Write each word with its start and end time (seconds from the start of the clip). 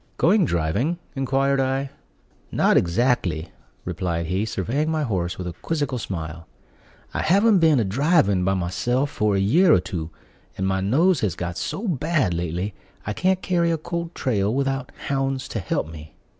"Going 0.17 0.45
driving?" 0.45 0.97
inquired 1.15 1.59
I. 1.59 1.91
"Not 2.51 2.75
exactly," 2.75 3.51
replied 3.85 4.25
he, 4.25 4.45
surveying 4.45 4.89
my 4.89 5.03
horse 5.03 5.37
with 5.37 5.45
a 5.45 5.53
quizzical 5.53 5.99
smile; 5.99 6.47
"I 7.13 7.21
haven't 7.21 7.59
been 7.59 7.79
a 7.79 7.83
driving 7.83 8.43
by 8.43 8.55
myself 8.55 9.11
for 9.11 9.35
a 9.35 9.39
year 9.39 9.71
or 9.71 9.79
two; 9.79 10.09
and 10.57 10.65
my 10.65 10.81
nose 10.81 11.19
has 11.19 11.35
got 11.35 11.55
so 11.55 11.87
bad 11.87 12.33
lately, 12.33 12.73
I 13.05 13.13
can't 13.13 13.43
carry 13.43 13.69
a 13.69 13.77
cold 13.77 14.15
trail 14.15 14.51
without 14.51 14.91
hounds 15.07 15.47
to 15.49 15.59
help 15.59 15.87
me." 15.91 16.15